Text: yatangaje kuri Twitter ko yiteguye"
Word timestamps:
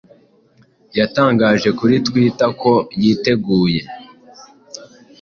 yatangaje 0.99 1.69
kuri 1.79 1.95
Twitter 2.07 2.49
ko 2.61 2.73
yiteguye" 3.01 3.81